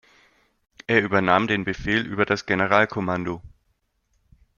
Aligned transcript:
Er 0.87 0.99
übernahm 1.03 1.45
den 1.45 1.63
Befehl 1.63 2.07
über 2.07 2.25
das 2.25 2.47
Generalkommando. 2.47 3.39